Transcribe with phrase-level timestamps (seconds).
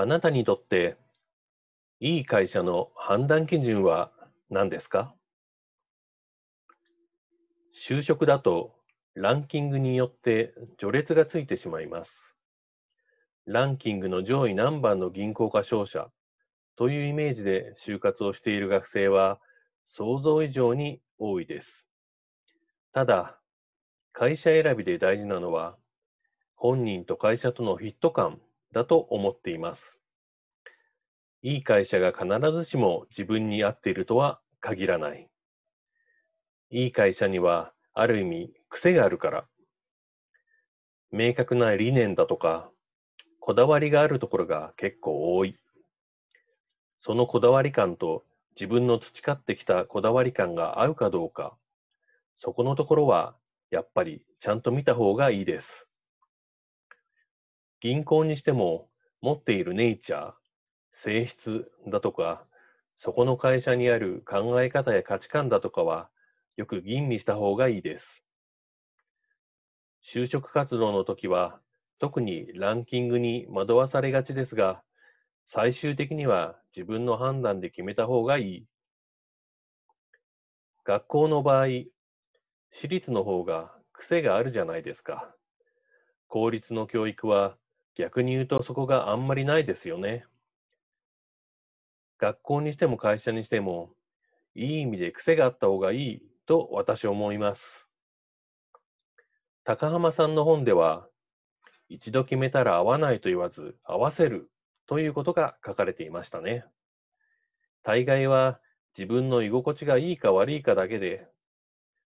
[0.00, 0.96] あなたにとって
[1.98, 4.12] いい会社の判断基準は
[4.48, 5.12] 何ですか？
[7.74, 8.76] 就職だと
[9.16, 12.12] ランキングによって序列がついてしまいます。
[13.44, 16.06] ランキングの上位何番の銀行か商社
[16.76, 19.40] というイメージで就活をしている学生は
[19.88, 21.88] 想像以上に多いです。
[22.92, 23.36] ただ、
[24.12, 25.76] 会社選びで大事なのは
[26.54, 28.38] 本人と会社とのフィット感
[28.72, 29.98] だと思っています。
[31.42, 35.28] いい会社が必ずしも自分に合っているとは限らない。
[36.70, 39.48] いい会社にはある意味癖があるから。
[41.10, 42.70] 明確な理念だとか、
[43.40, 45.56] こだわりがあるところが結構多い。
[47.00, 48.24] そのこだわり感と
[48.56, 51.56] 自分の培ってきたこだわり感が合うかどうか、
[52.36, 53.34] そこのところは
[53.70, 55.87] やっぱりちゃんと見た方がいいです。
[57.80, 58.88] 銀行にしても
[59.20, 60.32] 持っているネイチャー、
[60.94, 62.44] 性質だとか、
[62.96, 66.10] そこの会社にある考え方や価値観だとかは、
[66.56, 68.24] よく吟味した方がいいです。
[70.04, 71.60] 就職活動の時は、
[72.00, 74.82] 特にランキングに惑わされがちですが、
[75.44, 78.66] 最終的には自分の判断で決めた方がいい。
[80.84, 81.66] 学校の場合、
[82.72, 85.32] 私立の方が癖があるじゃないですか。
[86.26, 87.56] 公立の教育は
[87.98, 90.24] 逆に言うとそこがあんまりないですよね。
[92.18, 93.90] 学校にしても会社にしても、
[94.54, 97.86] いい意味で癖があった方がいいと私思います。
[99.64, 101.08] 高浜さんの本では、
[101.88, 104.48] 一度決めたら合わないと言わず、合わせる
[104.86, 106.64] ということが書かれていましたね。
[107.82, 108.60] 大概は
[108.96, 111.26] 自分の居心地がいいか悪いかだけで、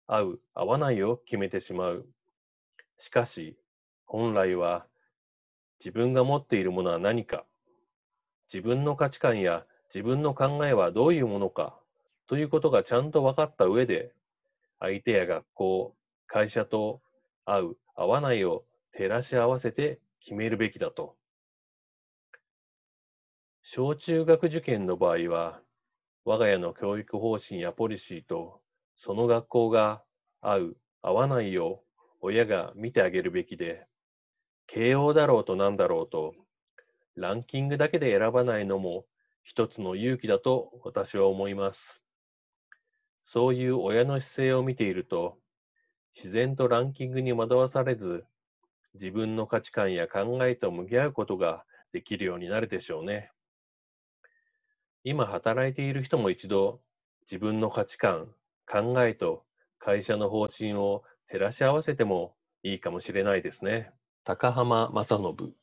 [0.06, 2.06] 合う、合わないを決めてしまう。
[3.00, 3.58] しかし、
[4.06, 4.86] 本来は
[5.80, 7.46] 自分が持っているものは何か、
[8.52, 11.80] 自分の価値観や自分の考えはどういうものか
[12.28, 14.14] ということがちゃんと分かった上で、
[14.80, 15.96] 相手や学校、
[16.28, 17.02] 会社と
[17.46, 21.16] 合う、合わないを照らし合わせて決めるべきだと。
[23.64, 25.62] 小中学受験の場合は、
[26.26, 28.62] 我が家の教育方針やポリシーと
[28.96, 30.04] その学校が
[30.42, 33.86] 合う、合わないよう親が見てあげるべきで、
[34.68, 36.36] 慶応だろうとなんだろうと、
[37.16, 39.06] ランキングだけで選ばないのも
[39.44, 42.04] 一つの勇気だと私は思います。
[43.24, 45.38] そういう親の姿勢を見ていると、
[46.16, 48.26] 自然とランキングに惑わされず、
[48.96, 53.32] 自分の価値観や考えと向き合うことができるようになるでしょうね。
[55.04, 56.82] 今働いている人も一度
[57.24, 58.36] 自分の価値観、
[58.70, 59.46] 考えと
[59.80, 63.92] 会社の方針を照らし合わせてもいいかもしれないですね。
[64.28, 65.54] 高浜正信。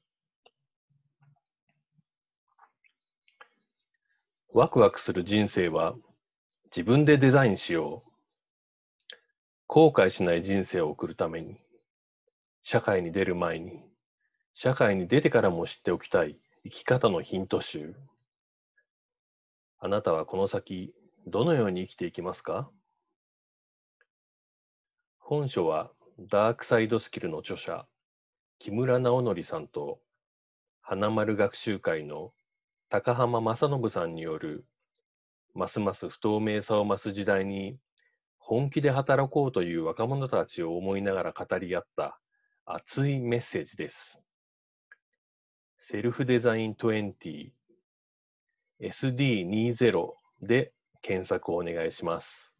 [4.54, 5.92] ワクワクする人生は
[6.74, 8.10] 自分でデザインしよう。
[9.66, 11.58] 後悔しない人生を送るために、
[12.62, 13.82] 社会に出る前に、
[14.54, 16.38] 社会に出てからも知っておきたい。
[16.64, 17.94] 生き方のヒント集。
[19.78, 20.94] あなたはこの先、
[21.26, 22.70] どのように生きていきますか？
[25.18, 27.86] 本書はダークサイドスキルの著者、
[28.58, 29.98] 木村直則さんと
[30.80, 32.32] 花丸学習会の
[32.88, 34.64] 高浜正信さんによる
[35.54, 37.78] ますます不透明さを増す時代に
[38.38, 42.18] 本気で働こうという若者たちを思いながら語り合った
[42.66, 44.18] 熱いメッセージです。
[45.88, 47.50] セルフデザイン20
[48.80, 50.72] SD20 で
[51.02, 52.53] 検索をお願いします。